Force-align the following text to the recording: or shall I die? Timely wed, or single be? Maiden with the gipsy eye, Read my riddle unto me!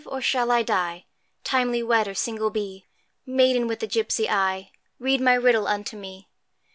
or 0.07 0.19
shall 0.19 0.49
I 0.49 0.63
die? 0.63 1.05
Timely 1.43 1.83
wed, 1.83 2.07
or 2.07 2.15
single 2.15 2.49
be? 2.49 2.87
Maiden 3.23 3.67
with 3.67 3.81
the 3.81 3.87
gipsy 3.87 4.27
eye, 4.27 4.71
Read 4.97 5.21
my 5.21 5.35
riddle 5.35 5.67
unto 5.67 5.95
me! 5.95 6.27